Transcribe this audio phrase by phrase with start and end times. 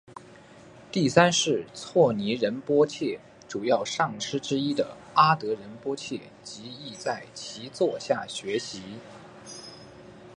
[0.91, 8.81] 第三世措尼仁波切主要上师之一的阿德仁波切及亦在其座下学习。